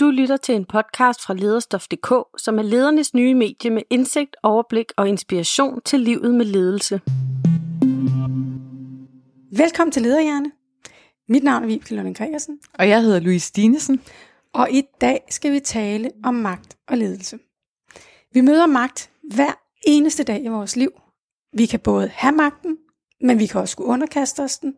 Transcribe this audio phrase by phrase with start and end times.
[0.00, 4.92] Du lytter til en podcast fra lederstof.dk, som er ledernes nye medie med indsigt, overblik
[4.96, 7.00] og inspiration til livet med ledelse.
[9.56, 10.52] Velkommen til Lederhjerne.
[11.28, 12.58] Mit navn er Vibeke Lunding Gregersen.
[12.78, 14.00] Og jeg hedder Louise Stinesen.
[14.52, 17.38] Og i dag skal vi tale om magt og ledelse.
[18.32, 19.52] Vi møder magt hver
[19.86, 20.90] eneste dag i vores liv.
[21.52, 22.76] Vi kan både have magten,
[23.20, 24.74] men vi kan også skulle underkaste os den.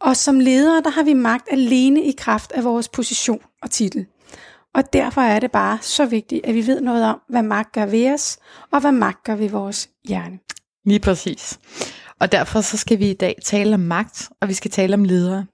[0.00, 4.06] Og som ledere, der har vi magt alene i kraft af vores position og titel.
[4.74, 7.86] Og derfor er det bare så vigtigt, at vi ved noget om, hvad magt gør
[7.86, 8.38] ved os,
[8.72, 10.38] og hvad magt gør ved vores hjerne.
[10.84, 11.58] Lige præcis.
[12.20, 15.04] Og derfor så skal vi i dag tale om magt, og vi skal tale om
[15.04, 15.46] ledere.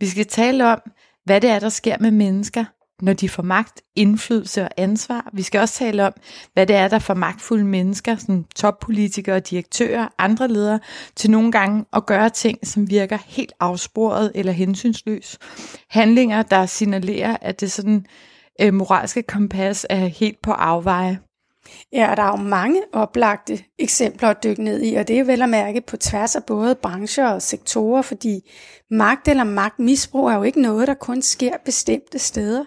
[0.00, 0.80] Vi skal tale om,
[1.24, 2.64] hvad det er, der sker med mennesker,
[3.02, 5.30] når de får magt, indflydelse og ansvar.
[5.32, 6.12] Vi skal også tale om,
[6.52, 10.80] hvad det er, der får magtfulde mennesker, som toppolitikere, direktører, andre ledere,
[11.16, 15.38] til nogle gange at gøre ting, som virker helt afsporet eller hensynsløs.
[15.90, 18.06] Handlinger, der signalerer, at det sådan
[18.62, 21.18] øh, moralske kompas er helt på afveje.
[21.92, 25.24] Ja, og der er jo mange oplagte eksempler at dykke ned i, og det er
[25.24, 28.50] vel at mærke på tværs af både brancher og sektorer, fordi
[28.90, 32.64] magt eller magtmisbrug er jo ikke noget, der kun sker bestemte steder.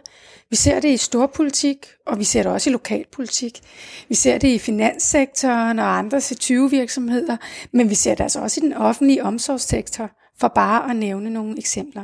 [0.50, 3.61] Vi ser det i storpolitik, og vi ser det også i lokalpolitik.
[4.09, 7.38] Vi ser det i finanssektoren og andre C20-virksomheder,
[7.72, 11.57] men vi ser det altså også i den offentlige omsorgssektor, for bare at nævne nogle
[11.57, 12.03] eksempler.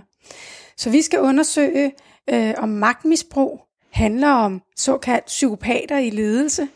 [0.77, 1.91] Så vi skal undersøge,
[2.29, 6.67] øh, om magtmisbrug handler om såkaldt psykopater i ledelse,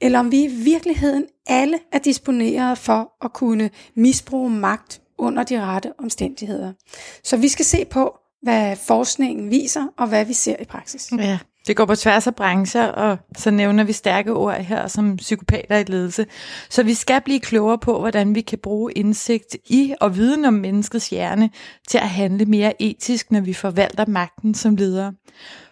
[0.00, 5.60] eller om vi i virkeligheden alle er disponeret for at kunne misbruge magt under de
[5.60, 6.72] rette omstændigheder.
[7.24, 11.12] Så vi skal se på, hvad forskningen viser, og hvad vi ser i praksis.
[11.18, 15.16] Ja, det går på tværs af brancher, og så nævner vi stærke ord her som
[15.16, 16.26] psykopater i ledelse.
[16.70, 20.54] Så vi skal blive klogere på, hvordan vi kan bruge indsigt i og viden om
[20.54, 21.50] menneskets hjerne
[21.88, 25.12] til at handle mere etisk, når vi forvalter magten som ledere.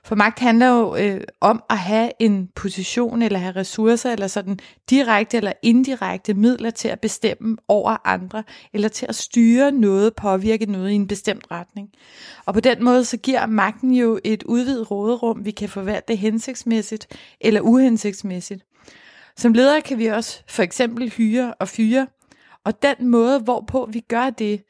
[0.05, 4.59] For magt handler jo øh, om at have en position eller have ressourcer eller sådan
[4.91, 8.43] direkte eller indirekte midler til at bestemme over andre
[8.73, 11.89] eller til at styre noget, påvirke noget i en bestemt retning.
[12.47, 17.07] Og på den måde så giver magten jo et udvidet råderum, vi kan forvalte hensigtsmæssigt
[17.41, 18.65] eller uhensigtsmæssigt.
[19.37, 22.07] Som ledere kan vi også for eksempel hyre og fyre,
[22.65, 24.63] og den måde, hvorpå vi gør det,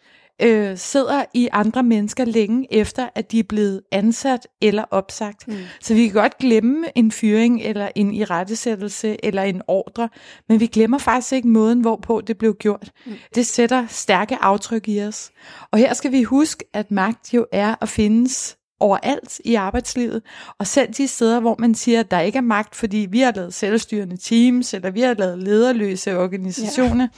[0.42, 5.48] øh, sidder i andre mennesker længe efter, at de er blevet ansat eller opsagt.
[5.48, 5.54] Mm.
[5.80, 10.08] Så vi kan godt glemme en fyring eller en irettesættelse eller en ordre,
[10.48, 12.90] men vi glemmer faktisk ikke måden, hvorpå det blev gjort.
[13.06, 13.12] Mm.
[13.34, 15.30] Det sætter stærke aftryk i os.
[15.70, 20.22] Og her skal vi huske, at magt jo er at findes overalt i arbejdslivet,
[20.58, 23.32] og selv de steder, hvor man siger, at der ikke er magt, fordi vi har
[23.36, 27.08] lavet selvstyrende teams, eller vi har lavet lederløse organisationer,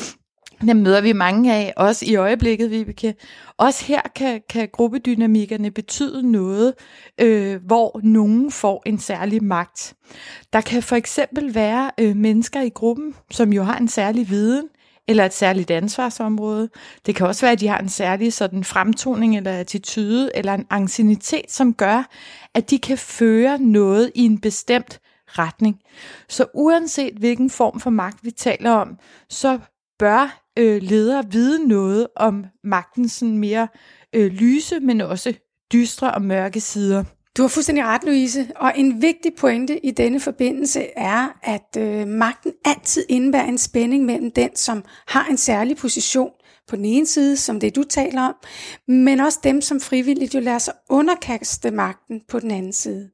[0.00, 0.04] ja.
[0.60, 3.14] Dem møder vi mange af, også i øjeblikket, Vibeke.
[3.56, 6.74] Også her kan, kan gruppedynamikkerne betyde noget,
[7.20, 9.94] øh, hvor nogen får en særlig magt.
[10.52, 14.68] Der kan for eksempel være øh, mennesker i gruppen, som jo har en særlig viden,
[15.08, 16.68] eller et særligt ansvarsområde.
[17.06, 20.66] Det kan også være, at de har en særlig sådan fremtoning eller attitude, eller en
[20.70, 22.08] angstinitet, som gør,
[22.54, 25.80] at de kan føre noget i en bestemt retning.
[26.28, 28.98] Så uanset hvilken form for magt vi taler om,
[29.28, 29.58] så
[29.98, 33.68] bør øh, ledere vide noget om magtens sådan mere
[34.12, 35.34] øh, lyse, men også
[35.72, 37.04] dystre og mørke sider.
[37.36, 38.48] Du har fuldstændig ret, Louise.
[38.56, 44.04] Og en vigtig pointe i denne forbindelse er, at øh, magten altid indebærer en spænding
[44.04, 46.30] mellem den, som har en særlig position
[46.68, 48.34] på den ene side, som det du taler om,
[48.88, 53.10] men også dem, som frivilligt jo lader sig underkaste magten på den anden side.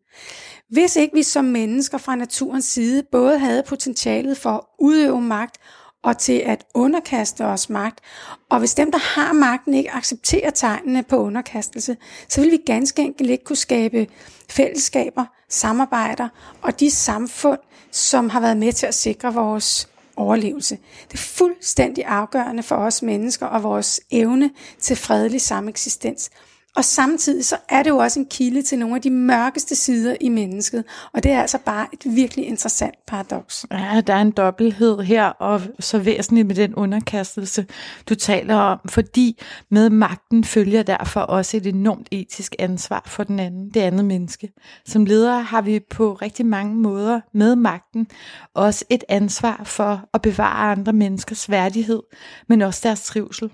[0.68, 5.58] Hvis ikke vi som mennesker fra naturens side både havde potentialet for at udøve magt
[6.04, 8.00] og til at underkaste os magt.
[8.48, 11.96] Og hvis dem, der har magten, ikke accepterer tegnene på underkastelse,
[12.28, 14.06] så vil vi ganske enkelt ikke kunne skabe
[14.50, 16.28] fællesskaber, samarbejder
[16.62, 17.58] og de samfund,
[17.90, 20.78] som har været med til at sikre vores overlevelse.
[21.08, 24.50] Det er fuldstændig afgørende for os mennesker og vores evne
[24.80, 26.30] til fredelig sameksistens.
[26.76, 30.16] Og samtidig så er det jo også en kilde til nogle af de mørkeste sider
[30.20, 30.84] i mennesket.
[31.12, 33.66] Og det er altså bare et virkelig interessant paradoks.
[33.70, 37.66] Ja, der er en dobbelthed her, og så væsentligt med den underkastelse,
[38.08, 38.78] du taler om.
[38.88, 44.04] Fordi med magten følger derfor også et enormt etisk ansvar for den anden, det andet
[44.04, 44.52] menneske.
[44.86, 48.06] Som ledere har vi på rigtig mange måder med magten
[48.54, 52.02] også et ansvar for at bevare andre menneskers værdighed,
[52.48, 53.50] men også deres trivsel.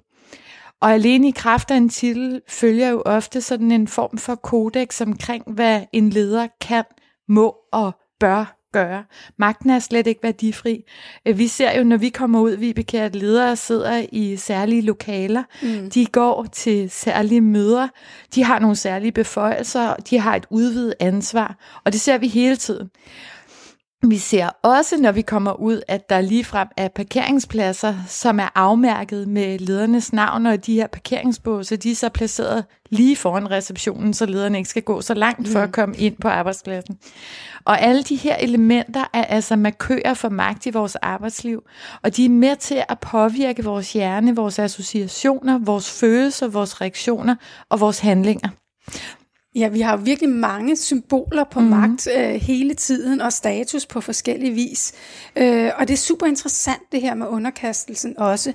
[0.81, 5.01] Og alene i kraft af en titel følger jo ofte sådan en form for kodex
[5.01, 6.85] omkring, hvad en leder kan,
[7.29, 9.05] må og bør gøre.
[9.39, 10.85] Magten er slet ikke værdifri.
[11.27, 15.43] Øh, vi ser jo, når vi kommer ud, Vibeke, at ledere sidder i særlige lokaler.
[15.63, 15.91] Mm.
[15.91, 17.89] De går til særlige møder.
[18.35, 19.95] De har nogle særlige beføjelser.
[19.95, 21.57] De har et udvidet ansvar.
[21.85, 22.91] Og det ser vi hele tiden.
[24.09, 29.29] Vi ser også, når vi kommer ud, at der ligefrem er parkeringspladser, som er afmærket
[29.29, 34.27] med ledernes navn, og de her parkeringsbåse, de er så placeret lige foran receptionen, så
[34.27, 35.73] lederne ikke skal gå så langt for at mm.
[35.73, 36.99] komme ind på arbejdspladsen.
[37.65, 41.63] Og alle de her elementer er altså markører for magt i vores arbejdsliv,
[42.03, 47.35] og de er med til at påvirke vores hjerne, vores associationer, vores følelser, vores reaktioner
[47.69, 48.49] og vores handlinger.
[49.55, 51.67] Ja, vi har virkelig mange symboler på mm.
[51.67, 54.93] magt øh, hele tiden, og status på forskellige vis.
[55.37, 58.53] Øh, og det er super interessant det her med underkastelsen også.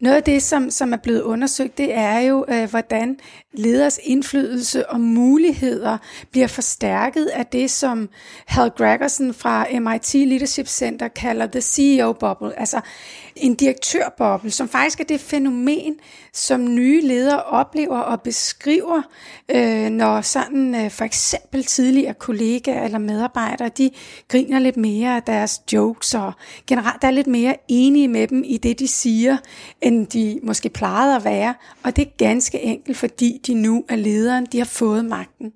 [0.00, 3.18] Noget af det, som, som er blevet undersøgt, det er jo, øh, hvordan
[3.52, 5.98] leders indflydelse og muligheder
[6.30, 8.08] bliver forstærket af det, som
[8.46, 12.80] Hal Gregerson fra MIT Leadership Center kalder the CEO bubble, altså
[13.36, 15.94] en direktørboble, som faktisk er det fænomen,
[16.32, 19.02] som nye ledere oplever og beskriver,
[19.50, 23.90] øh, når sådan øh, for eksempel tidligere kollegaer eller medarbejdere, de
[24.28, 26.32] griner lidt mere af deres jokes og
[26.66, 29.36] generelt er lidt mere enige med dem i det, de siger,
[29.86, 31.54] end de måske plejede at være.
[31.82, 35.52] Og det er ganske enkelt, fordi de nu er lederen, de har fået magten.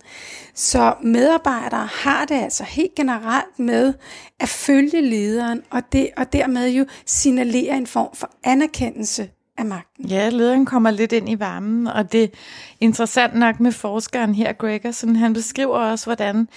[0.54, 3.94] Så medarbejdere har det altså helt generelt med
[4.40, 10.06] at følge lederen, og, det, og dermed jo signalere en form for anerkendelse af magten.
[10.06, 12.28] Ja, lederen kommer lidt ind i varmen, og det er
[12.80, 16.48] interessant nok med forskeren her, Gregerson, han beskriver også, hvordan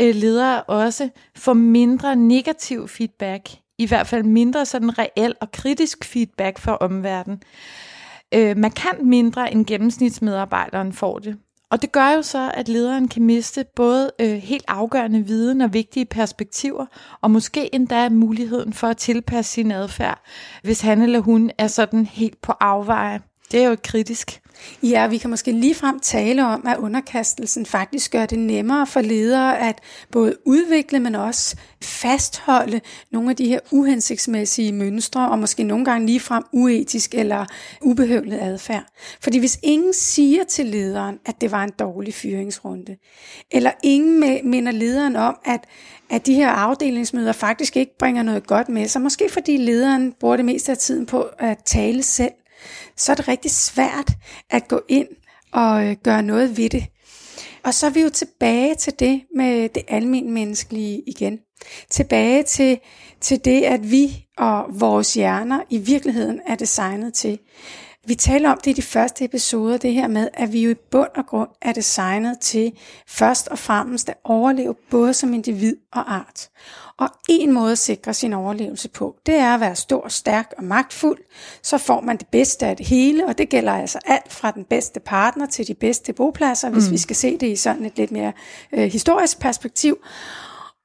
[0.00, 6.04] øh, ledere også får mindre negativ feedback, i hvert fald mindre sådan reel og kritisk
[6.04, 7.42] feedback fra omverdenen.
[8.34, 11.36] Øh, markant mindre end gennemsnitsmedarbejderen får det.
[11.70, 15.72] Og det gør jo så, at lederen kan miste både øh, helt afgørende viden og
[15.72, 16.86] vigtige perspektiver,
[17.20, 20.20] og måske endda muligheden for at tilpasse sin adfærd,
[20.62, 23.20] hvis han eller hun er sådan helt på afveje.
[23.52, 24.40] Det er jo kritisk.
[24.82, 29.58] Ja, vi kan måske ligefrem tale om, at underkastelsen faktisk gør det nemmere for ledere
[29.58, 29.78] at
[30.12, 32.80] både udvikle, men også fastholde
[33.10, 37.46] nogle af de her uhensigtsmæssige mønstre, og måske nogle gange ligefrem uetisk eller
[37.82, 38.84] ubehøvlet adfærd.
[39.20, 42.96] Fordi hvis ingen siger til lederen, at det var en dårlig fyringsrunde,
[43.50, 45.60] eller ingen minder lederen om, at,
[46.10, 50.36] at de her afdelingsmøder faktisk ikke bringer noget godt med sig, måske fordi lederen bruger
[50.36, 52.32] det meste af tiden på at tale selv,
[52.96, 54.12] så er det rigtig svært
[54.50, 55.08] at gå ind
[55.52, 56.86] og øh, gøre noget ved det.
[57.64, 61.38] Og så er vi jo tilbage til det med det almindelige menneskelige igen.
[61.90, 62.78] Tilbage til,
[63.20, 67.38] til det, at vi og vores hjerner i virkeligheden er designet til.
[68.06, 70.74] Vi taler om det i de første episoder, det her med, at vi jo i
[70.90, 72.72] bund og grund er designet til
[73.08, 76.48] først og fremmest at overleve både som individ og art.
[76.98, 80.64] Og en måde at sikre sin overlevelse på, det er at være stor, stærk og
[80.64, 81.18] magtfuld.
[81.62, 84.64] Så får man det bedste af det hele, og det gælder altså alt fra den
[84.64, 86.92] bedste partner til de bedste bopladser, hvis mm.
[86.92, 88.32] vi skal se det i sådan et lidt mere
[88.72, 89.98] øh, historisk perspektiv.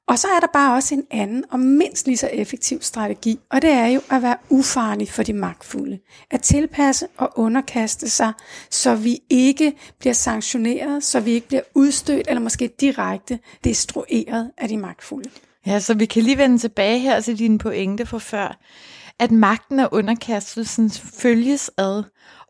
[0.07, 3.61] Og så er der bare også en anden og mindst lige så effektiv strategi, og
[3.61, 5.99] det er jo at være ufarlig for de magtfulde.
[6.31, 8.33] At tilpasse og underkaste sig,
[8.69, 14.67] så vi ikke bliver sanktioneret, så vi ikke bliver udstødt eller måske direkte destrueret af
[14.67, 15.29] de magtfulde.
[15.65, 18.59] Ja, så vi kan lige vende tilbage her til dine pointe for før,
[19.19, 22.03] at magten og underkastelsen følges ad,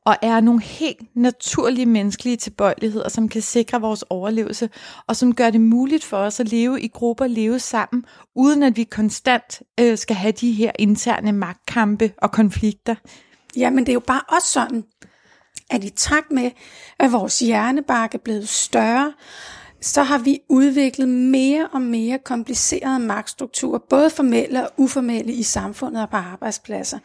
[0.06, 4.70] og er nogle helt naturlige menneskelige tilbøjeligheder, som kan sikre vores overlevelse,
[5.08, 8.06] og som gør det muligt for os at leve i grupper, leve sammen,
[8.36, 12.96] uden at vi konstant øh, skal have de her interne magtkampe og konflikter.
[13.58, 14.84] Ja, men det er jo bare også sådan,
[15.70, 16.52] at i takt med,
[17.00, 19.14] at vores hjernebark er blevet større,
[19.82, 26.02] så har vi udviklet mere og mere komplicerede magtstrukturer, både formelle og uformelle i samfundet
[26.02, 27.00] og på arbejdspladser.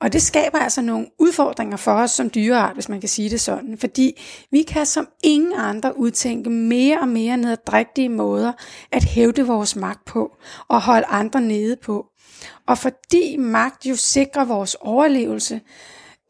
[0.00, 3.40] Og det skaber altså nogle udfordringer for os som dyreart, hvis man kan sige det
[3.40, 8.52] sådan, fordi vi kan som ingen andre udtænke mere og mere nedadrægtige måder
[8.92, 10.36] at hævde vores magt på
[10.68, 12.06] og holde andre nede på.
[12.66, 15.60] Og fordi magt jo sikrer vores overlevelse,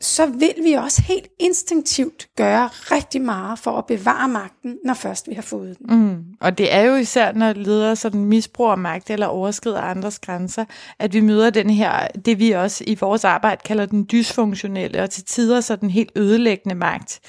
[0.05, 5.29] så vil vi også helt instinktivt gøre rigtig meget for at bevare magten, når først
[5.29, 5.99] vi har fået den.
[5.99, 6.25] Mm.
[6.41, 10.65] Og det er jo især, når ledere sådan misbruger magt eller overskrider andres grænser,
[10.99, 15.11] at vi møder den her, det vi også i vores arbejde kalder den dysfunktionelle, og
[15.11, 17.21] til tider så den helt ødelæggende magt.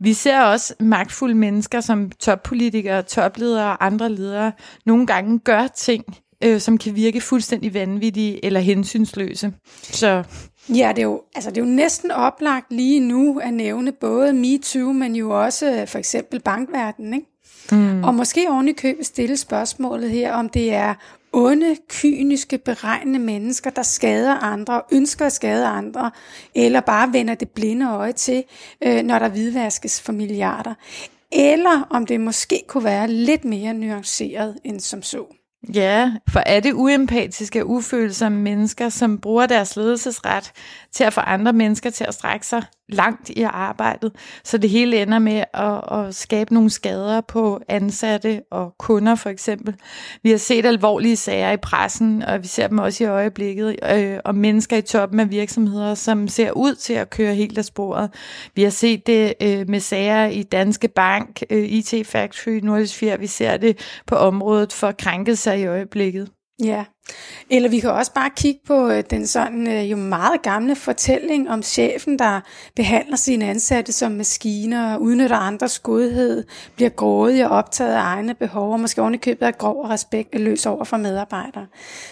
[0.00, 4.52] Vi ser også magtfulde mennesker som toppolitikere, topledere og andre ledere
[4.86, 6.04] nogle gange gør ting,
[6.44, 9.52] øh, som kan virke fuldstændig vanvittige eller hensynsløse.
[9.82, 10.24] Så
[10.68, 14.32] Ja, det er, jo, altså det er jo næsten oplagt lige nu at nævne både
[14.32, 17.14] MeToo, men jo også for eksempel bankverdenen.
[17.14, 17.26] Ikke?
[17.72, 18.04] Mm.
[18.04, 20.94] Og måske oven i købet stille spørgsmålet her, om det er
[21.32, 26.10] onde, kyniske, beregnende mennesker, der skader andre, ønsker at skade andre,
[26.54, 28.44] eller bare vender det blinde øje til,
[28.84, 30.74] øh, når der hvidvaskes for milliarder.
[31.32, 35.41] Eller om det måske kunne være lidt mere nuanceret end som så.
[35.74, 40.52] Ja, for er det uempatiske, ufølsomme mennesker, som bruger deres ledelsesret
[40.92, 42.62] til at få andre mennesker til at strække sig?
[42.94, 44.12] Langt i arbejdet,
[44.44, 49.30] så det hele ender med at, at skabe nogle skader på ansatte og kunder for
[49.30, 49.74] eksempel.
[50.22, 54.18] Vi har set alvorlige sager i pressen, og vi ser dem også i øjeblikket, øh,
[54.24, 58.10] og mennesker i toppen af virksomheder, som ser ud til at køre helt af sporet.
[58.54, 63.16] Vi har set det øh, med sager i Danske Bank, øh, IT Factory, Nordisk Fjer,
[63.16, 66.28] vi ser det på området for krænkelser i øjeblikket.
[66.60, 66.84] Ja,
[67.50, 71.50] eller vi kan også bare kigge på øh, den sådan øh, jo meget gamle fortælling
[71.50, 72.40] om chefen, der
[72.76, 76.44] behandler sine ansatte som maskiner, udnytter andres godhed,
[76.76, 80.84] bliver grådig og optaget af egne behov, og måske ovenikøbet er grov og respektløs over
[80.84, 81.66] for medarbejdere.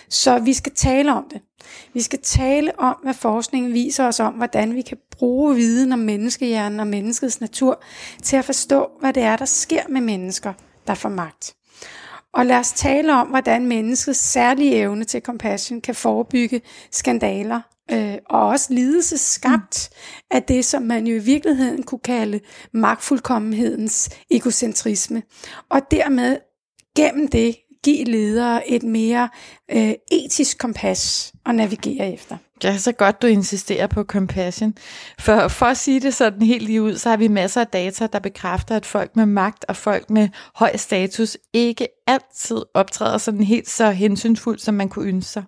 [0.08, 1.40] Så vi skal tale om det.
[1.94, 5.98] Vi skal tale om, hvad forskningen viser os om, hvordan vi kan bruge viden om
[5.98, 7.82] menneskehjernen og menneskets natur
[8.22, 10.52] til at forstå, hvad det er, der sker med mennesker,
[10.86, 11.54] der får magt.
[12.34, 16.60] Og lad os tale om, hvordan menneskets særlige evne til compassion kan forebygge
[16.90, 17.60] skandaler
[17.92, 20.36] øh, og også lidelse skabt mm.
[20.36, 22.40] af det, som man jo i virkeligheden kunne kalde
[22.72, 25.22] magtfuldkommenhedens egocentrisme.
[25.68, 26.38] Og dermed
[26.96, 29.28] gennem det give ledere et mere
[29.70, 32.36] øh, etisk kompas at navigere efter.
[32.64, 34.74] Ja, så godt du insisterer på compassion.
[35.18, 38.06] For, for at sige det sådan helt lige ud, så har vi masser af data,
[38.06, 43.42] der bekræfter, at folk med magt og folk med høj status ikke altid optræder sådan
[43.42, 45.44] helt så hensynsfuldt, som man kunne ønske sig.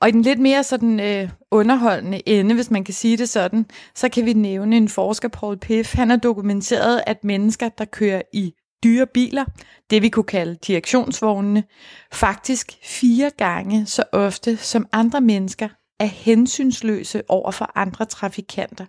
[0.00, 3.66] Og i den lidt mere sådan øh, underholdende ende, hvis man kan sige det sådan,
[3.94, 5.94] så kan vi nævne en forsker, Paul Piff.
[5.94, 9.44] Han har dokumenteret, at mennesker, der kører i dyre biler,
[9.90, 11.64] det vi kunne kalde direktionsvognene,
[12.12, 15.68] faktisk fire gange så ofte som andre mennesker
[16.00, 18.86] er hensynsløse over for andre trafikanter.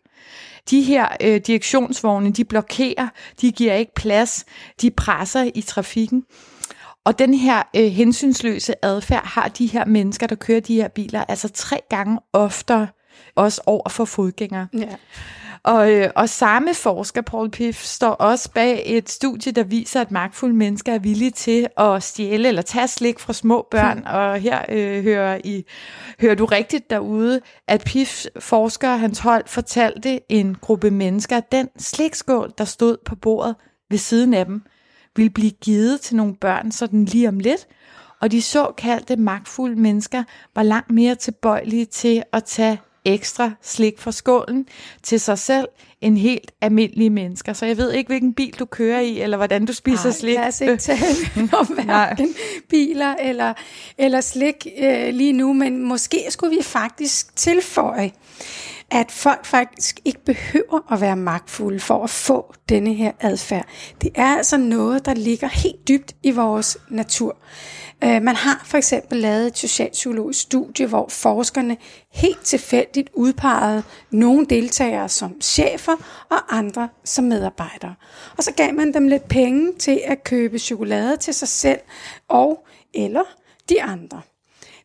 [0.69, 3.07] De her øh, direktionsvogne, de blokerer,
[3.41, 4.45] de giver ikke plads,
[4.81, 6.23] de presser i trafikken.
[7.05, 11.23] Og den her øh, hensynsløse adfærd har de her mennesker, der kører de her biler,
[11.23, 12.87] altså tre gange oftere
[13.35, 14.67] også over for fodgængere.
[14.73, 14.95] Ja.
[15.63, 20.11] Og, øh, og samme forsker, Paul Piff, står også bag et studie, der viser, at
[20.11, 23.97] magtfulde mennesker er villige til at stjæle eller tage slik fra små børn.
[23.97, 24.07] Hmm.
[24.07, 25.65] Og her øh, hører, I,
[26.21, 31.69] hører du rigtigt derude, at Piff forsker hans hold fortalte en gruppe mennesker, at den
[31.77, 33.55] slikskål, der stod på bordet
[33.89, 34.61] ved siden af dem,
[35.15, 37.67] ville blive givet til nogle børn sådan lige om lidt,
[38.21, 40.23] og de såkaldte magtfulde mennesker
[40.55, 44.65] var langt mere tilbøjelige til at tage ekstra slik fra skålen
[45.03, 45.67] til sig selv
[46.01, 47.53] end helt almindelige mennesker.
[47.53, 50.35] Så jeg ved ikke, hvilken bil du kører i, eller hvordan du spiser Ej, slik.
[50.35, 51.15] lad os ikke tale
[51.59, 52.35] om hverken
[52.69, 53.53] biler eller,
[53.97, 58.11] eller slik øh, lige nu, men måske skulle vi faktisk tilføje,
[58.91, 63.65] at folk faktisk ikke behøver at være magtfulde for at få denne her adfærd.
[64.01, 67.37] Det er altså noget, der ligger helt dybt i vores natur.
[68.03, 71.77] Øh, man har for eksempel lavet et socialpsykologisk studie, hvor forskerne
[72.11, 77.95] helt tilfældigt udpegede nogle deltagere som chefer og andre som medarbejdere.
[78.37, 81.79] Og så gav man dem lidt penge til at købe chokolade til sig selv
[82.27, 83.23] og eller
[83.69, 84.21] de andre.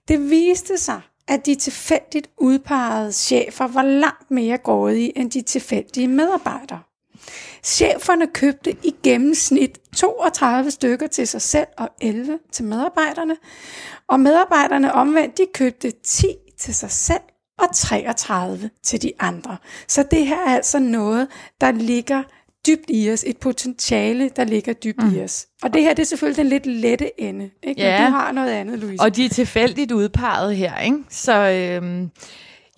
[0.09, 6.09] Det viste sig, at de tilfældigt udpegede chefer var langt mere grådige end de tilfældige
[6.09, 6.81] medarbejdere.
[7.63, 13.37] Cheferne købte i gennemsnit 32 stykker til sig selv og 11 til medarbejderne.
[14.09, 16.27] Og medarbejderne omvendt, de købte 10
[16.59, 17.23] til sig selv
[17.59, 19.57] og 33 til de andre.
[19.89, 21.29] Så det her er altså noget,
[21.61, 22.23] der ligger
[22.67, 25.15] dybt i os, et potentiale, der ligger dybt mm.
[25.15, 25.47] i os.
[25.63, 27.51] Og det her, det er selvfølgelig den lidt lette ende.
[27.63, 27.81] Ikke?
[27.81, 28.01] Ja.
[28.01, 29.03] Men du har noget andet, Louise.
[29.03, 30.99] Og de er tilfældigt udpeget her, ikke?
[31.11, 32.11] Så, øhm,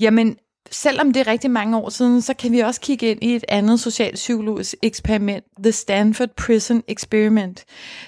[0.00, 0.36] jamen,
[0.70, 3.44] selvom det er rigtig mange år siden, så kan vi også kigge ind i et
[3.48, 7.64] andet socialpsykologisk eksperiment, The Stanford Prison Experiment,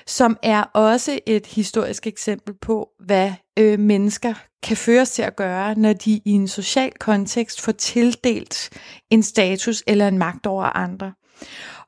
[0.07, 5.75] som er også et historisk eksempel på, hvad øh, mennesker kan føres til at gøre,
[5.75, 8.71] når de i en social kontekst får tildelt
[9.11, 11.13] en status eller en magt over andre.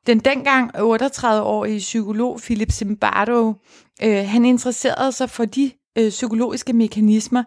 [0.06, 3.54] Den dengang 38-årige psykolog Philip Zimbardo,
[4.02, 7.42] øh, han interesserede sig for de øh, psykologiske mekanismer,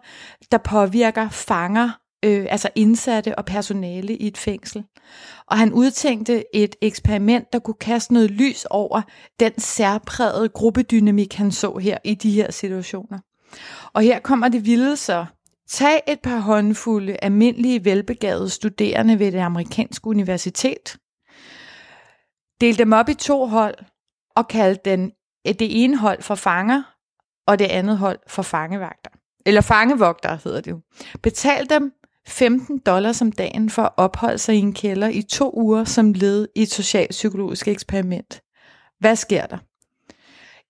[0.50, 1.90] der påvirker fanger
[2.24, 4.84] øh, altså indsatte og personale i et fængsel.
[5.46, 9.02] Og han udtænkte et eksperiment, der kunne kaste noget lys over
[9.40, 13.18] den særprægede gruppedynamik, han så her i de her situationer.
[13.92, 15.26] Og her kommer det vilde så.
[15.68, 20.96] Tag et par håndfulde almindelige velbegavede studerende ved det amerikanske universitet.
[22.60, 23.74] Del dem op i to hold,
[24.36, 25.12] og kald den
[25.46, 26.82] øh, det ene hold for fanger,
[27.46, 29.10] og det andet hold for fangevagter.
[29.46, 30.80] Eller fangevogter hedder det jo.
[31.22, 31.92] Betal dem
[32.26, 36.12] 15 dollars om dagen for at opholde sig i en kælder i to uger som
[36.12, 38.40] led i et socialpsykologisk eksperiment.
[39.00, 39.58] Hvad sker der?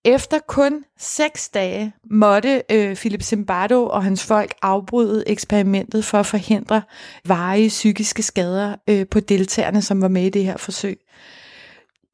[0.04, 6.26] Efter kun seks dage måtte øh, Philip Zimbardo og hans folk afbryde eksperimentet for at
[6.26, 6.82] forhindre
[7.24, 10.98] varige psykiske skader øh, på deltagerne, som var med i det her forsøg.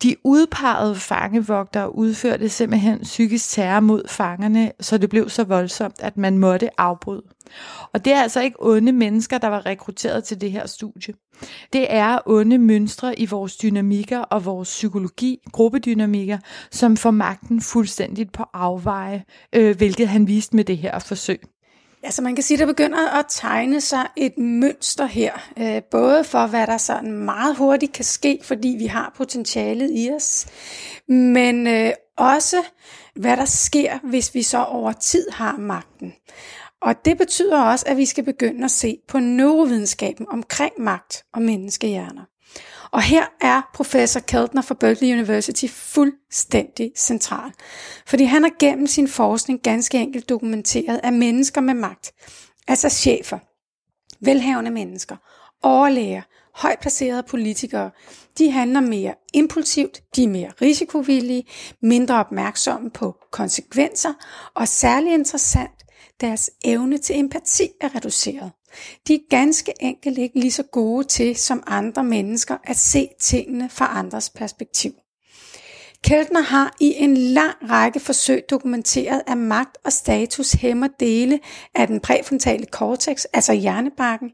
[0.02, 6.16] De udpegede fangevogtere udførte simpelthen psykisk terror mod fangerne, så det blev så voldsomt, at
[6.16, 7.22] man måtte afbryde.
[7.92, 11.14] Og det er altså ikke onde mennesker, der var rekrutteret til det her studie.
[11.72, 16.38] Det er onde mønstre i vores dynamikker og vores psykologi, gruppedynamikker,
[16.70, 21.42] som får magten fuldstændigt på afveje, øh, hvilket han viste med det her forsøg.
[22.02, 26.46] Altså man kan sige, der begynder at tegne sig et mønster her, øh, både for
[26.46, 30.46] hvad der sådan meget hurtigt kan ske, fordi vi har potentialet i os,
[31.08, 32.56] men øh, også
[33.14, 36.12] hvad der sker, hvis vi så over tid har magten.
[36.82, 41.42] Og det betyder også, at vi skal begynde at se på neurovidenskaben omkring magt og
[41.42, 42.31] menneskehjerner.
[42.92, 47.52] Og her er professor Keltner fra Berkeley University fuldstændig central.
[48.06, 52.12] Fordi han har gennem sin forskning ganske enkelt dokumenteret, at mennesker med magt,
[52.68, 53.38] altså chefer,
[54.20, 55.16] velhavende mennesker,
[55.62, 56.22] overlæger,
[56.54, 57.90] højt placerede politikere,
[58.38, 61.44] de handler mere impulsivt, de er mere risikovillige,
[61.82, 64.12] mindre opmærksomme på konsekvenser,
[64.54, 65.84] og særligt interessant,
[66.20, 68.50] deres evne til empati er reduceret.
[69.08, 73.70] De er ganske enkelt ikke lige så gode til som andre mennesker at se tingene
[73.70, 74.92] fra andres perspektiv.
[76.04, 81.40] Keltner har i en lang række forsøg dokumenteret, at magt og status hæmmer dele
[81.74, 84.30] af den præfrontale cortex, altså hjernebarken,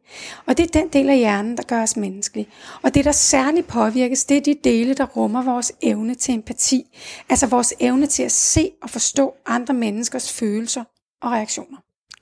[0.46, 2.48] og det er den del af hjernen, der gør os menneskelige.
[2.82, 6.98] Og det, der særligt påvirkes, det er de dele, der rummer vores evne til empati,
[7.28, 10.84] altså vores evne til at se og forstå andre menneskers følelser
[11.22, 11.78] og reaktioner.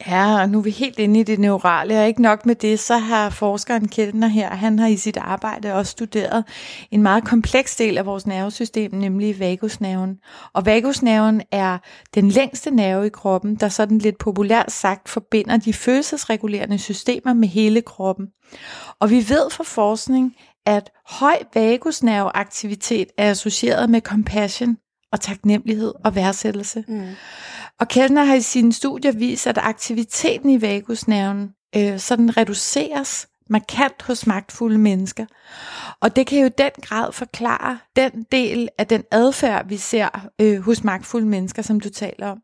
[0.07, 2.81] Ja, og nu er vi helt inde i det neurale, og ikke nok med det,
[2.81, 6.45] så har forskeren Kjeldner her, han har i sit arbejde også studeret
[6.91, 10.17] en meget kompleks del af vores nervesystem, nemlig vagusnerven.
[10.53, 11.79] Og vagusnerven er
[12.15, 17.49] den længste nerve i kroppen, der sådan lidt populært sagt forbinder de følelsesregulerende systemer med
[17.49, 18.27] hele kroppen.
[19.01, 20.35] Og vi ved fra forskning,
[20.67, 24.77] at høj vagusnerveaktivitet er associeret med compassion
[25.13, 26.85] og taknemmelighed og værdsættelse.
[26.89, 27.09] Mm.
[27.81, 34.03] Og Kellner har i sine studier vist, at aktiviteten i vagusnerven øh, sådan reduceres markant
[34.03, 35.27] hos magtfulde mennesker.
[36.01, 40.29] Og det kan jo i den grad forklare den del af den adfærd, vi ser
[40.41, 42.39] øh, hos magtfulde mennesker, som du taler om.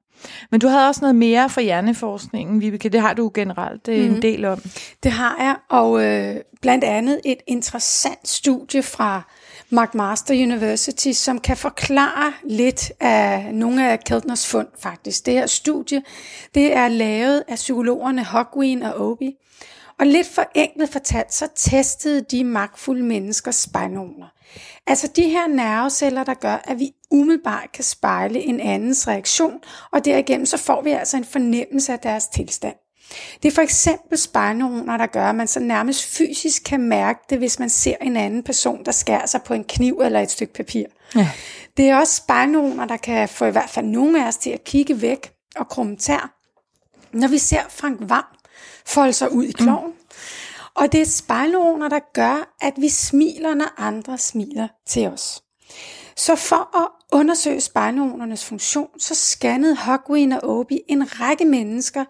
[0.50, 2.88] Men du havde også noget mere for hjerneforskningen, Vibeke.
[2.88, 4.04] Det har du generelt øh, mm.
[4.04, 4.20] en mhm.
[4.20, 4.60] del om.
[5.02, 9.32] Det har jeg, og øh, blandt andet et interessant studie fra
[9.72, 15.26] McMaster University, som kan forklare lidt af nogle af Keltners fund faktisk.
[15.26, 16.02] Det her studie,
[16.54, 19.34] det er lavet af psykologerne Hogween og Obi.
[19.98, 24.26] Og lidt forenklet fortalt, så testede de magtfulde menneskers spejlneuroner.
[24.86, 29.60] Altså de her nerveceller, der gør, at vi umiddelbart kan spejle en andens reaktion,
[29.92, 32.74] og derigennem så får vi altså en fornemmelse af deres tilstand.
[33.42, 37.38] Det er for eksempel spejlneuroner, der gør, at man så nærmest fysisk kan mærke det,
[37.38, 40.52] hvis man ser en anden person, der skærer sig på en kniv eller et stykke
[40.52, 40.84] papir.
[41.16, 41.30] Ja.
[41.76, 44.64] Det er også spejlneuroner, der kan få i hvert fald nogle af os til at
[44.64, 46.34] kigge væk og krumme tær.
[47.12, 48.24] Når vi ser Frank Vam
[48.86, 49.90] folde sig ud i kloven.
[49.90, 50.18] Mm.
[50.74, 55.42] Og det er spejlneuroner, der gør, at vi smiler, når andre smiler til os.
[56.16, 62.04] Så for at undersøge spejlneuronernes funktion, så scannede Hogwin og Obi en række mennesker,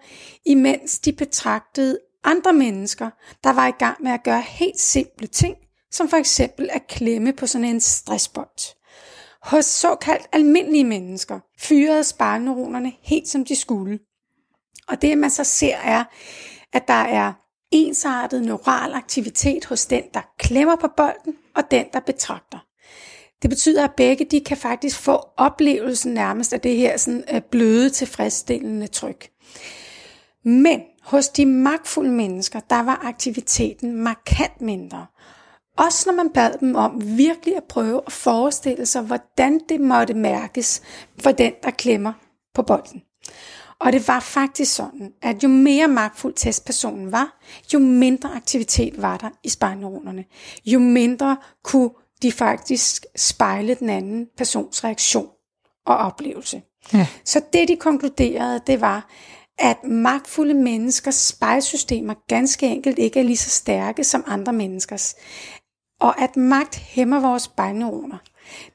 [0.45, 3.09] imens de betragtede andre mennesker,
[3.43, 5.55] der var i gang med at gøre helt simple ting,
[5.91, 8.75] som for eksempel at klemme på sådan en stressbold.
[9.43, 13.99] Hos såkaldt almindelige mennesker fyrede spejlneuronerne helt som de skulle.
[14.87, 16.03] Og det man så ser er,
[16.73, 17.33] at der er
[17.71, 22.59] ensartet neural aktivitet hos den, der klemmer på bolden, og den, der betragter.
[23.43, 27.41] Det betyder, at begge de kan faktisk få oplevelsen nærmest af det her sådan, øh,
[27.41, 29.29] bløde, tilfredsstillende tryk.
[30.45, 35.05] Men hos de magtfulde mennesker, der var aktiviteten markant mindre.
[35.77, 40.13] Også når man bad dem om virkelig at prøve at forestille sig, hvordan det måtte
[40.13, 40.81] mærkes
[41.19, 42.13] for den, der klemmer
[42.53, 43.01] på bolden.
[43.79, 47.39] Og det var faktisk sådan, at jo mere magtfuld testpersonen var,
[47.73, 50.25] jo mindre aktivitet var der i spejlneuronerne.
[50.65, 51.89] Jo mindre kunne
[52.23, 55.27] de faktisk spejle den anden persons reaktion
[55.85, 56.61] og oplevelse.
[56.93, 57.07] Ja.
[57.25, 59.09] Så det de konkluderede, det var,
[59.59, 65.15] at magtfulde menneskers spejlsystemer ganske enkelt ikke er lige så stærke som andre menneskers.
[65.99, 68.17] Og at magt hæmmer vores spejlneuroner.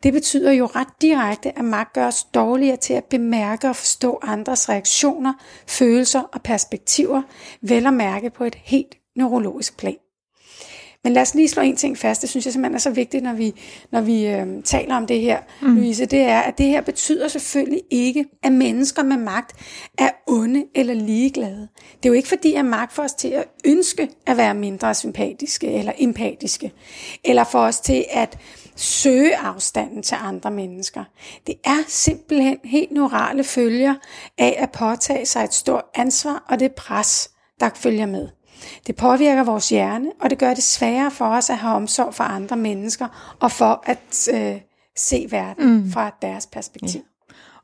[0.03, 4.19] Det betyder jo ret direkte, at magt gør os dårligere til at bemærke og forstå
[4.23, 5.35] andres reaktioner,
[5.67, 7.23] følelser og perspektiver,
[7.63, 9.97] vel at mærke på et helt neurologisk plan.
[11.09, 13.25] Men lad os lige slå en ting fast, det synes jeg simpelthen er så vigtigt,
[13.25, 13.55] når vi,
[13.93, 15.77] når vi øh, taler om det her, mm.
[15.77, 19.53] Louise, det er, at det her betyder selvfølgelig ikke, at mennesker med magt
[19.99, 21.69] er onde eller ligeglade.
[21.97, 24.95] Det er jo ikke fordi, at magt får os til at ønske at være mindre
[24.95, 26.73] sympatiske eller empatiske,
[27.25, 28.39] eller får os til at
[28.77, 31.05] søge afstanden til andre mennesker.
[31.47, 33.95] Det er simpelthen helt neurale følger
[34.39, 38.29] af at påtage sig et stort ansvar og det pres, der følger med.
[38.87, 42.25] Det påvirker vores hjerne, og det gør det sværere for os at have omsorg for
[42.25, 44.61] andre mennesker, og for at øh,
[44.97, 45.93] se verden mm.
[45.93, 47.01] fra deres perspektiv.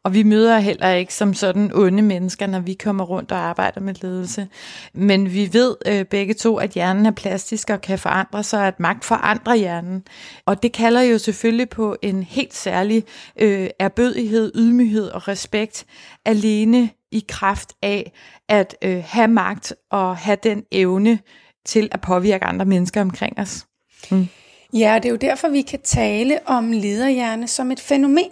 [0.04, 3.80] Og vi møder heller ikke som sådan onde mennesker, når vi kommer rundt og arbejder
[3.80, 4.48] med ledelse.
[4.94, 8.80] Men vi ved øh, begge to, at hjernen er plastisk og kan forandre sig, at
[8.80, 10.02] magt forandrer hjernen.
[10.46, 13.04] Og det kalder jo selvfølgelig på en helt særlig
[13.40, 15.86] øh, erbødighed, ydmyghed og respekt
[16.24, 18.12] alene i kraft af
[18.48, 21.18] at øh, have magt og have den evne
[21.66, 23.66] til at påvirke andre mennesker omkring os.
[24.10, 24.28] Mm.
[24.72, 28.30] Ja, det er jo derfor, vi kan tale om lederhjerne som et fænomen.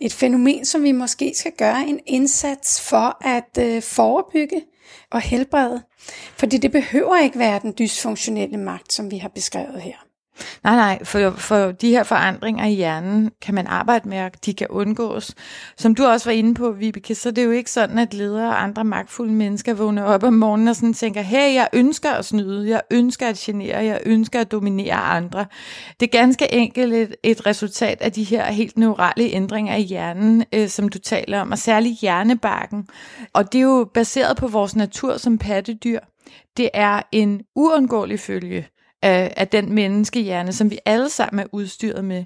[0.00, 4.62] Et fænomen, som vi måske skal gøre en indsats for at øh, forebygge
[5.10, 5.82] og helbrede.
[6.36, 10.11] Fordi det behøver ikke være den dysfunktionelle magt, som vi har beskrevet her.
[10.64, 14.54] Nej, nej, for, for de her forandringer i hjernen kan man arbejde med, og de
[14.54, 15.34] kan undgås.
[15.76, 18.48] Som du også var inde på, Vibeke, så det er jo ikke sådan, at ledere
[18.48, 22.24] og andre magtfulde mennesker vågner op om morgenen og sådan tænker, hey, jeg ønsker at
[22.24, 25.46] snyde, jeg ønsker at genere, jeg ønsker at dominere andre.
[26.00, 30.44] Det er ganske enkelt et, et resultat af de her helt neurale ændringer i hjernen,
[30.52, 32.88] øh, som du taler om, og særligt hjernebarken.
[33.32, 36.00] Og det er jo baseret på vores natur som pattedyr.
[36.56, 38.66] Det er en uundgåelig følge
[39.02, 42.24] af, af den menneskehjerne, som vi alle sammen er udstyret med.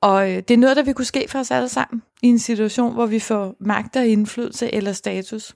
[0.00, 2.38] Og øh, det er noget, der vil kunne ske for os alle sammen i en
[2.38, 5.54] situation, hvor vi får magt og indflydelse eller status.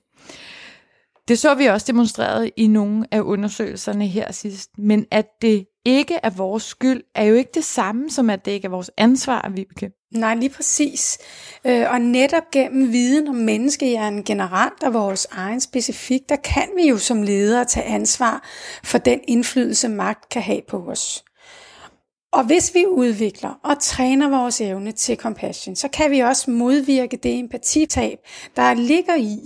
[1.29, 4.71] Det så vi også demonstreret i nogle af undersøgelserne her sidst.
[4.79, 8.51] Men at det ikke er vores skyld, er jo ikke det samme som, at det
[8.51, 9.91] ikke er vores ansvar, Vibeke.
[10.15, 11.19] Nej, lige præcis.
[11.65, 16.89] Øh, og netop gennem viden om menneskehjernen generelt og vores egen specifik, der kan vi
[16.89, 18.49] jo som ledere tage ansvar
[18.85, 21.25] for den indflydelse, magt kan have på os.
[22.33, 27.17] Og hvis vi udvikler og træner vores evne til compassion, så kan vi også modvirke
[27.17, 28.19] det empatitab,
[28.57, 29.39] der ligger i,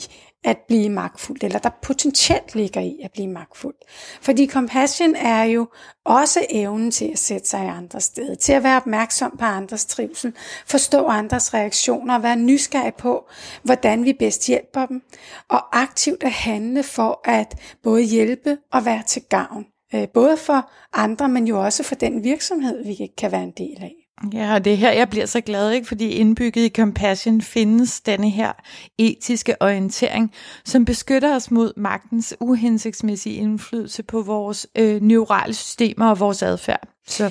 [0.44, 3.74] at blive magtfuld, eller der potentielt ligger i at blive magtfuld.
[4.20, 5.68] Fordi compassion er jo
[6.04, 9.84] også evnen til at sætte sig i andre steder, til at være opmærksom på andres
[9.84, 10.32] trivsel,
[10.66, 13.28] forstå andres reaktioner være nysgerrig på,
[13.62, 15.02] hvordan vi bedst hjælper dem,
[15.48, 19.66] og aktivt at handle for at både hjælpe og være til gavn.
[19.94, 23.78] Øh, både for andre, men jo også for den virksomhed, vi kan være en del
[23.82, 24.01] af.
[24.32, 25.86] Ja, og det er her, jeg bliver så glad, ikke?
[25.86, 28.52] fordi indbygget i Compassion findes denne her
[28.98, 30.32] etiske orientering,
[30.64, 36.88] som beskytter os mod magtens uhensigtsmæssige indflydelse på vores øh, neurale systemer og vores adfærd.
[37.06, 37.30] Så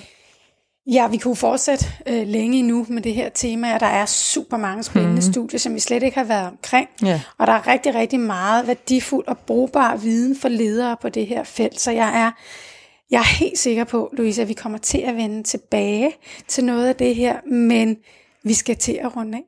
[0.88, 4.58] Ja, vi kunne fortsætte øh, længe endnu med det her tema, og der er super
[4.58, 5.34] mange spændende mm.
[5.34, 6.90] studier, som vi slet ikke har været omkring.
[7.04, 7.22] Ja.
[7.38, 11.44] Og der er rigtig, rigtig meget værdifuld og brugbar viden for ledere på det her
[11.44, 11.80] felt.
[11.80, 12.32] Så jeg er
[13.12, 16.12] jeg er helt sikker på, Louise, at vi kommer til at vende tilbage
[16.48, 17.98] til noget af det her, men
[18.44, 19.44] vi skal til at runde af.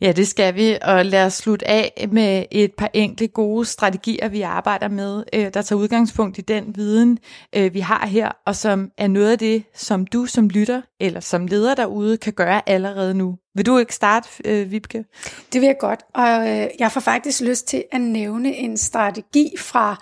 [0.00, 4.28] Ja, det skal vi, og lad os slutte af med et par enkle gode strategier,
[4.28, 7.18] vi arbejder med, øh, der tager udgangspunkt i den viden,
[7.56, 11.20] øh, vi har her, og som er noget af det, som du som lytter eller
[11.20, 13.38] som leder derude kan gøre allerede nu.
[13.54, 15.04] Vil du ikke starte, øh, Vibke?
[15.52, 19.54] Det vil jeg godt, og øh, jeg får faktisk lyst til at nævne en strategi
[19.58, 19.96] fra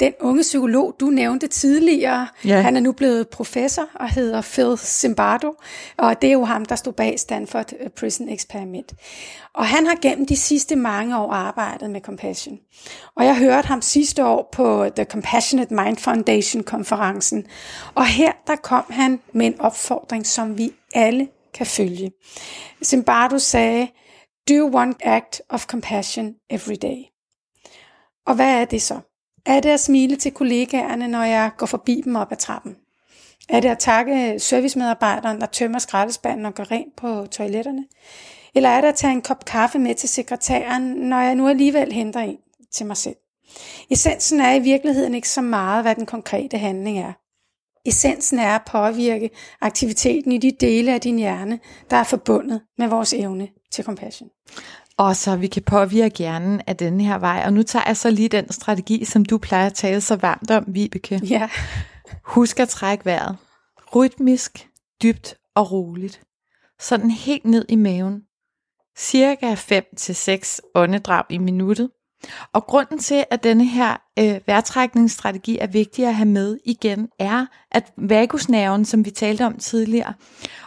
[0.00, 2.28] den unge psykolog, du nævnte tidligere.
[2.44, 2.60] Ja.
[2.60, 5.54] Han er nu blevet professor og hedder Phil Zimbardo,
[5.96, 8.92] og det er jo ham, der stod bag Stanford Prison Experiment.
[9.54, 12.58] Og han har gennem de sidste mange år arbejdet med compassion.
[13.16, 17.46] Og jeg hørte ham sidste år på The Compassionate Mind Foundation konferencen.
[17.94, 22.12] Og her der kom han med en opfordring, som vi alle kan følge.
[22.84, 23.88] Zimbardo sagde,
[24.48, 27.02] do one act of compassion every day.
[28.26, 29.00] Og hvad er det så?
[29.46, 32.76] Er det at smile til kollegaerne, når jeg går forbi dem op ad trappen?
[33.48, 37.84] Er det at takke servicemedarbejderen, der tømmer skraldespanden og går rent på toiletterne?
[38.54, 41.92] Eller er det at tage en kop kaffe med til sekretæren, når jeg nu alligevel
[41.92, 42.38] henter en
[42.72, 43.16] til mig selv?
[43.90, 47.12] Essensen er i virkeligheden ikke så meget, hvad den konkrete handling er.
[47.86, 51.58] Essensen er at påvirke aktiviteten i de dele af din hjerne,
[51.90, 54.28] der er forbundet med vores evne til compassion.
[54.96, 57.42] Og så vi kan påvirke hjernen af den her vej.
[57.46, 60.50] Og nu tager jeg så lige den strategi, som du plejer at tale så varmt
[60.50, 61.20] om, Vibeke.
[61.24, 61.48] Ja.
[62.24, 63.36] Husk at trække vejret.
[63.94, 64.68] Rytmisk,
[65.02, 66.20] dybt og roligt.
[66.80, 68.22] sådan helt ned i maven.
[68.98, 71.90] Cirka 5-6 åndedrag i minuttet.
[72.52, 77.46] Og grunden til, at denne her øh, vejrtrækningsstrategi er vigtig at have med igen, er,
[77.72, 80.14] at vagusnerven, som vi talte om tidligere,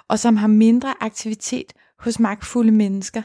[0.07, 3.21] og som har mindre aktivitet hos magtfulde mennesker,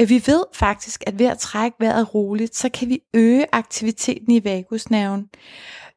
[0.00, 4.32] øh, vi ved faktisk, at ved at trække vejret roligt, så kan vi øge aktiviteten
[4.32, 5.28] i vagusnerven.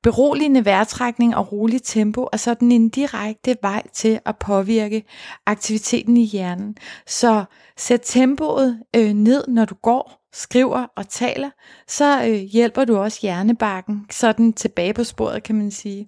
[0.03, 5.03] Beroligende vejrtrækning og roligt tempo er sådan en direkte vej til at påvirke
[5.45, 6.75] aktiviteten i hjernen.
[7.07, 7.43] Så
[7.77, 11.49] sæt tempoet øh, ned, når du går, skriver og taler,
[11.87, 16.07] så øh, hjælper du også hjernebakken sådan tilbage på sporet, kan man sige.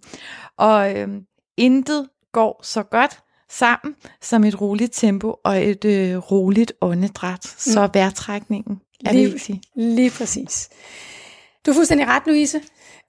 [0.58, 1.08] Og øh,
[1.58, 7.46] intet går så godt sammen som et roligt tempo og et øh, roligt åndedræt.
[7.58, 7.94] Så mm.
[7.94, 9.62] vejrtrækningen er lige, vigtig.
[9.76, 10.70] Lige præcis.
[11.66, 12.62] Du er fuldstændig ret, Louise.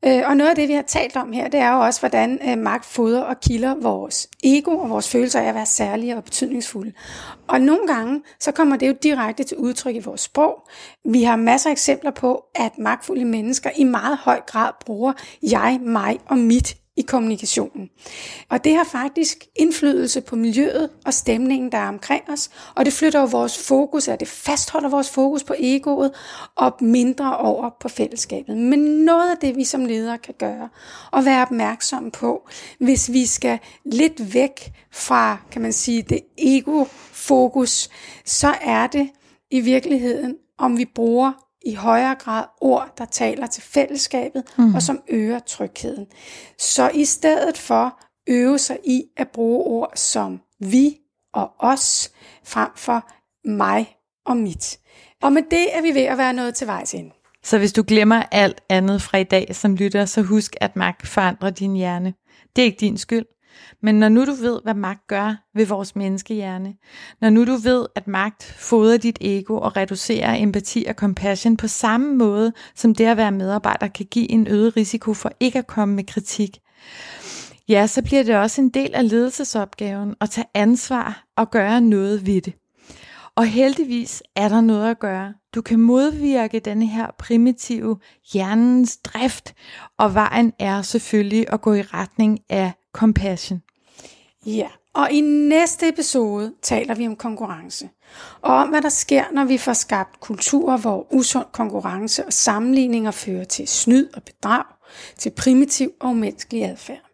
[0.06, 2.38] Øh, og noget af det, vi har talt om her, det er jo også, hvordan
[2.48, 6.24] øh, magt fodrer og kilder vores ego og vores følelser af at være særlige og
[6.24, 6.92] betydningsfulde.
[7.48, 10.68] Og nogle gange, så kommer det jo direkte til udtryk i vores sprog.
[11.04, 15.12] Vi har masser af eksempler på, at magtfulde mennesker i meget høj grad bruger
[15.42, 17.90] jeg, mig og mit i kommunikationen.
[18.48, 22.92] Og det har faktisk indflydelse på miljøet og stemningen, der er omkring os, og det
[22.92, 26.12] flytter jo vores fokus, og det fastholder vores fokus på egoet
[26.56, 28.56] og mindre over på fællesskabet.
[28.56, 30.68] Men noget af det, vi som ledere kan gøre,
[31.10, 37.88] og være opmærksomme på, hvis vi skal lidt væk fra, kan man sige, det ego-fokus,
[38.24, 39.10] så er det
[39.50, 41.32] i virkeligheden, om vi bruger
[41.66, 44.74] i højere grad ord, der taler til fællesskabet mm.
[44.74, 46.06] og som øger trygheden.
[46.58, 50.98] Så i stedet for øve sig i at bruge ord som vi
[51.34, 52.12] og os,
[52.44, 53.10] frem for
[53.48, 53.96] mig
[54.26, 54.78] og mit.
[55.22, 57.10] Og med det er vi ved at være noget til vejs ind.
[57.42, 61.06] Så hvis du glemmer alt andet fra i dag som lytter, så husk, at magt
[61.06, 62.14] forandrer din hjerne.
[62.56, 63.24] Det er ikke din skyld.
[63.80, 66.74] Men når nu du ved, hvad magt gør ved vores menneskehjerne,
[67.20, 71.68] når nu du ved, at magt fodrer dit ego og reducerer empati og compassion på
[71.68, 75.66] samme måde, som det at være medarbejder kan give en øget risiko for ikke at
[75.66, 76.58] komme med kritik,
[77.68, 82.26] ja, så bliver det også en del af ledelsesopgaven at tage ansvar og gøre noget
[82.26, 82.54] ved det.
[83.36, 85.34] Og heldigvis er der noget at gøre.
[85.54, 87.98] Du kan modvirke denne her primitive
[88.32, 89.54] hjernens drift,
[89.98, 93.62] og vejen er selvfølgelig at gå i retning af compassion.
[94.46, 97.88] Ja, og i næste episode taler vi om konkurrence.
[98.42, 103.10] Og om hvad der sker, når vi får skabt kulturer, hvor usund konkurrence og sammenligninger
[103.10, 104.64] fører til snyd og bedrag,
[105.18, 107.10] til primitiv og umenneskelig adfærd.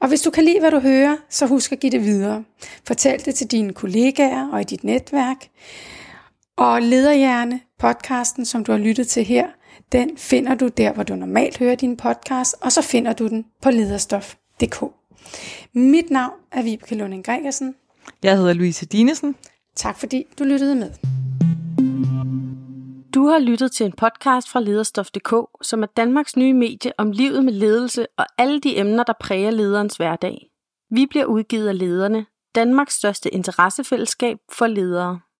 [0.00, 2.44] Og hvis du kan lide, hvad du hører, så husk at give det videre.
[2.86, 5.48] Fortæl det til dine kollegaer og i dit netværk.
[6.56, 9.46] Og Lederhjerne, podcasten, som du har lyttet til her,
[9.92, 13.44] den finder du der, hvor du normalt hører din podcast, og så finder du den
[13.62, 13.70] på
[14.60, 14.92] lederstof.dk.
[15.72, 17.74] Mit navn er Vibeke Lunding Gregersen.
[18.22, 19.36] Jeg hedder Louise Dinesen.
[19.76, 20.90] Tak fordi du lyttede med.
[23.14, 27.44] Du har lyttet til en podcast fra lederstof.dk, som er Danmarks nye medie om livet
[27.44, 30.50] med ledelse og alle de emner, der præger lederens hverdag.
[30.90, 35.20] Vi bliver udgivet af lederne, Danmarks største interessefællesskab for ledere.